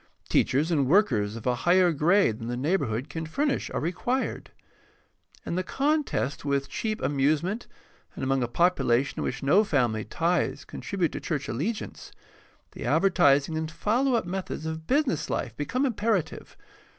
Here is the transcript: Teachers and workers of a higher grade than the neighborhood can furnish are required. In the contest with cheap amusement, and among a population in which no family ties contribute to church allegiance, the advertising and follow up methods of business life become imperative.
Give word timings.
Teachers 0.29 0.71
and 0.71 0.87
workers 0.87 1.35
of 1.35 1.45
a 1.45 1.53
higher 1.53 1.91
grade 1.91 2.39
than 2.39 2.47
the 2.47 2.57
neighborhood 2.57 3.07
can 3.07 3.27
furnish 3.27 3.69
are 3.69 3.79
required. 3.79 4.49
In 5.45 5.53
the 5.53 5.61
contest 5.61 6.43
with 6.43 6.67
cheap 6.69 6.99
amusement, 7.03 7.67
and 8.15 8.23
among 8.23 8.41
a 8.41 8.47
population 8.47 9.19
in 9.19 9.23
which 9.23 9.43
no 9.43 9.63
family 9.63 10.03
ties 10.03 10.65
contribute 10.65 11.11
to 11.11 11.19
church 11.19 11.47
allegiance, 11.47 12.11
the 12.71 12.83
advertising 12.83 13.55
and 13.55 13.69
follow 13.69 14.15
up 14.15 14.25
methods 14.25 14.65
of 14.65 14.87
business 14.87 15.29
life 15.29 15.55
become 15.55 15.85
imperative. 15.85 16.57